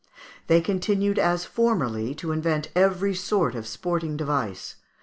They 0.47 0.61
continued 0.61 1.19
as 1.19 1.45
formerly 1.45 2.15
to 2.15 2.31
invent 2.31 2.71
every 2.75 3.13
sort 3.13 3.53
of 3.53 3.67
sporting 3.67 4.17
device. 4.17 4.77